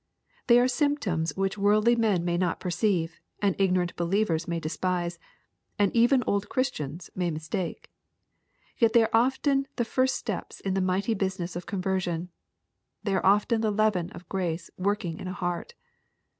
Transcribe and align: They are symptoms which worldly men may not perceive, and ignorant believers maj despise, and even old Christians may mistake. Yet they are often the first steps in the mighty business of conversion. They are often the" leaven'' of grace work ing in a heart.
They 0.47 0.59
are 0.59 0.67
symptoms 0.67 1.37
which 1.37 1.59
worldly 1.59 1.95
men 1.95 2.25
may 2.25 2.35
not 2.35 2.59
perceive, 2.59 3.19
and 3.39 3.55
ignorant 3.61 3.95
believers 3.95 4.47
maj 4.47 4.59
despise, 4.63 5.19
and 5.77 5.95
even 5.95 6.23
old 6.25 6.49
Christians 6.49 7.11
may 7.13 7.29
mistake. 7.29 7.87
Yet 8.79 8.93
they 8.93 9.03
are 9.03 9.11
often 9.13 9.67
the 9.75 9.85
first 9.85 10.15
steps 10.15 10.59
in 10.59 10.73
the 10.73 10.81
mighty 10.81 11.13
business 11.13 11.55
of 11.55 11.67
conversion. 11.67 12.29
They 13.03 13.13
are 13.13 13.23
often 13.23 13.61
the" 13.61 13.69
leaven'' 13.71 14.09
of 14.15 14.27
grace 14.27 14.71
work 14.75 15.05
ing 15.05 15.19
in 15.19 15.27
a 15.27 15.33
heart. 15.33 15.75